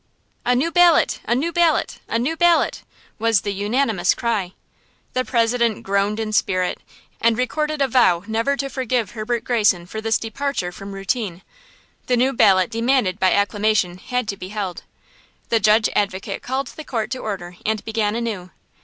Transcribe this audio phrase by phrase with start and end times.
[0.45, 1.19] "A new ballot!
[1.25, 1.99] A new ballot!
[2.07, 2.81] A new ballot!"
[3.19, 4.53] was the unanimous cry.
[5.13, 6.79] The President groaned in spirit,
[7.19, 11.43] and recorded a vow never to forgive Herbert Greyson for this departure from routine.
[12.07, 14.81] The new ballot demanded by acclamation had to be held.
[15.49, 18.49] The Judge Advocate called the court to order and began anew.